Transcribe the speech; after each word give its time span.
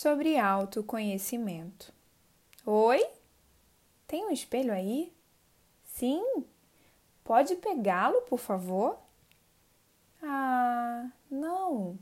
sobre 0.00 0.38
autoconhecimento. 0.38 1.92
Oi? 2.64 3.06
Tem 4.06 4.24
um 4.24 4.30
espelho 4.30 4.72
aí? 4.72 5.12
Sim? 5.84 6.24
Pode 7.22 7.54
pegá-lo, 7.56 8.22
por 8.22 8.38
favor? 8.38 8.98
Ah, 10.22 11.06
não. 11.30 11.98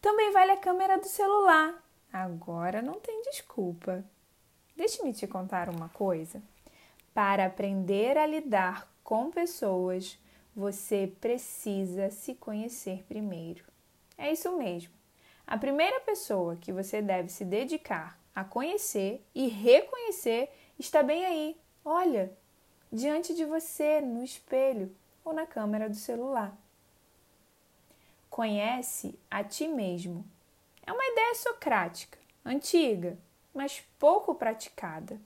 Também 0.00 0.30
vale 0.30 0.52
a 0.52 0.56
câmera 0.56 0.98
do 0.98 1.08
celular. 1.08 1.74
Agora 2.12 2.80
não 2.80 3.00
tem 3.00 3.20
desculpa. 3.22 4.04
Deixe-me 4.76 5.12
te 5.12 5.26
contar 5.26 5.68
uma 5.68 5.88
coisa. 5.88 6.40
Para 7.12 7.46
aprender 7.46 8.16
a 8.16 8.24
lidar 8.24 8.88
com 9.02 9.32
pessoas, 9.32 10.16
você 10.54 11.12
precisa 11.20 12.08
se 12.08 12.36
conhecer 12.36 13.02
primeiro. 13.08 13.64
É 14.16 14.30
isso 14.30 14.56
mesmo. 14.56 14.94
A 15.46 15.56
primeira 15.56 16.00
pessoa 16.00 16.56
que 16.56 16.72
você 16.72 17.00
deve 17.00 17.28
se 17.28 17.44
dedicar 17.44 18.18
a 18.34 18.42
conhecer 18.42 19.24
e 19.32 19.46
reconhecer 19.46 20.50
está 20.78 21.02
bem 21.02 21.24
aí. 21.24 21.56
Olha, 21.84 22.36
diante 22.90 23.32
de 23.32 23.44
você, 23.44 24.00
no 24.00 24.24
espelho 24.24 24.94
ou 25.24 25.32
na 25.32 25.46
câmera 25.46 25.88
do 25.88 25.94
celular. 25.94 26.56
Conhece 28.28 29.18
a 29.30 29.44
ti 29.44 29.68
mesmo. 29.68 30.24
É 30.84 30.92
uma 30.92 31.06
ideia 31.06 31.34
socrática, 31.36 32.18
antiga, 32.44 33.16
mas 33.54 33.82
pouco 33.98 34.34
praticada. 34.34 35.20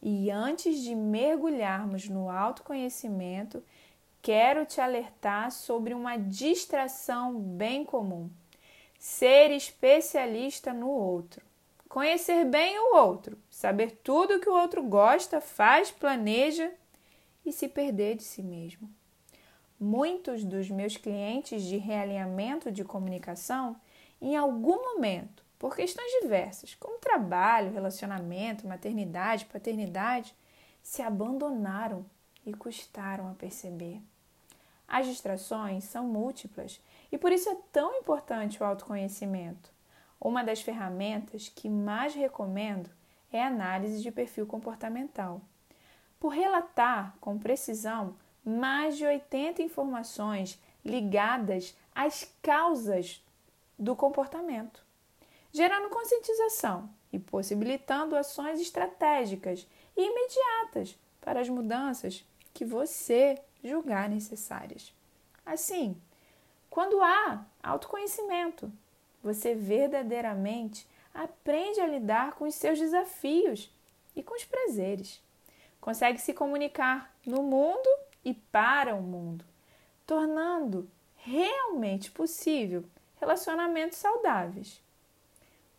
E 0.00 0.30
antes 0.30 0.82
de 0.82 0.94
mergulharmos 0.94 2.08
no 2.08 2.30
autoconhecimento, 2.30 3.62
quero 4.26 4.66
te 4.66 4.80
alertar 4.80 5.52
sobre 5.52 5.94
uma 5.94 6.16
distração 6.16 7.38
bem 7.40 7.84
comum: 7.84 8.28
ser 8.98 9.52
especialista 9.52 10.72
no 10.72 10.90
outro. 10.90 11.46
Conhecer 11.88 12.44
bem 12.44 12.76
o 12.76 12.96
outro, 12.96 13.38
saber 13.48 14.00
tudo 14.02 14.40
que 14.40 14.48
o 14.48 14.60
outro 14.60 14.82
gosta, 14.82 15.40
faz, 15.40 15.92
planeja 15.92 16.72
e 17.44 17.52
se 17.52 17.68
perder 17.68 18.16
de 18.16 18.24
si 18.24 18.42
mesmo. 18.42 18.90
Muitos 19.78 20.42
dos 20.42 20.68
meus 20.68 20.96
clientes 20.96 21.62
de 21.62 21.76
realinhamento 21.76 22.72
de 22.72 22.82
comunicação, 22.82 23.76
em 24.20 24.34
algum 24.34 24.94
momento, 24.94 25.44
por 25.56 25.76
questões 25.76 26.10
diversas, 26.20 26.74
como 26.74 26.98
trabalho, 26.98 27.72
relacionamento, 27.72 28.66
maternidade, 28.66 29.44
paternidade, 29.44 30.34
se 30.82 31.00
abandonaram 31.00 32.04
e 32.44 32.52
custaram 32.52 33.30
a 33.30 33.34
perceber. 33.34 34.02
As 34.88 35.06
distrações 35.06 35.84
são 35.84 36.06
múltiplas 36.06 36.80
e 37.10 37.18
por 37.18 37.32
isso 37.32 37.48
é 37.48 37.56
tão 37.72 37.94
importante 37.96 38.62
o 38.62 38.66
autoconhecimento. 38.66 39.70
Uma 40.20 40.42
das 40.42 40.60
ferramentas 40.62 41.48
que 41.48 41.68
mais 41.68 42.14
recomendo 42.14 42.88
é 43.32 43.42
a 43.42 43.48
análise 43.48 44.02
de 44.02 44.10
perfil 44.10 44.46
comportamental. 44.46 45.40
Por 46.18 46.28
relatar 46.28 47.16
com 47.20 47.38
precisão 47.38 48.16
mais 48.44 48.96
de 48.96 49.04
80 49.04 49.60
informações 49.62 50.60
ligadas 50.84 51.76
às 51.94 52.32
causas 52.40 53.22
do 53.78 53.96
comportamento, 53.96 54.84
gerando 55.52 55.90
conscientização 55.90 56.88
e 57.12 57.18
possibilitando 57.18 58.16
ações 58.16 58.60
estratégicas 58.60 59.66
e 59.96 60.02
imediatas 60.02 60.96
para 61.20 61.40
as 61.40 61.48
mudanças 61.48 62.24
que 62.54 62.64
você 62.64 63.38
julgar 63.66 64.08
necessárias. 64.08 64.92
Assim, 65.44 66.00
quando 66.70 67.00
há 67.02 67.44
autoconhecimento, 67.62 68.70
você 69.22 69.54
verdadeiramente 69.54 70.86
aprende 71.14 71.80
a 71.80 71.86
lidar 71.86 72.32
com 72.32 72.44
os 72.44 72.54
seus 72.54 72.78
desafios 72.78 73.70
e 74.14 74.22
com 74.22 74.34
os 74.34 74.44
prazeres. 74.44 75.22
Consegue 75.80 76.20
se 76.20 76.34
comunicar 76.34 77.14
no 77.24 77.42
mundo 77.42 77.88
e 78.24 78.34
para 78.34 78.94
o 78.94 79.02
mundo, 79.02 79.44
tornando 80.06 80.90
realmente 81.16 82.10
possível 82.10 82.84
relacionamentos 83.20 83.98
saudáveis. 83.98 84.82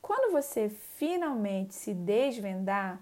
Quando 0.01 0.31
você 0.31 0.69
finalmente 0.69 1.75
se 1.75 1.93
desvendar, 1.93 3.01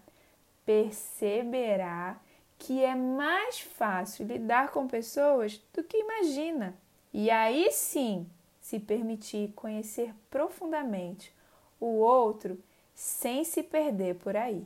perceberá 0.66 2.20
que 2.58 2.84
é 2.84 2.96
mais 2.96 3.60
fácil 3.60 4.26
lidar 4.26 4.72
com 4.72 4.88
pessoas 4.88 5.62
do 5.74 5.84
que 5.84 5.98
imagina. 5.98 6.76
E 7.14 7.30
aí 7.30 7.72
sim, 7.72 8.28
se 8.60 8.80
permitir 8.80 9.54
conhecer 9.56 10.14
profundamente 10.30 11.34
o 11.80 12.00
outro 12.00 12.58
sem 12.94 13.44
se 13.44 13.62
perder 13.62 14.16
por 14.16 14.36
aí. 14.36 14.66